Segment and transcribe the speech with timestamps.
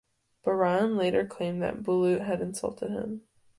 [0.43, 3.21] Baran later claimed that Bulut had insulted him.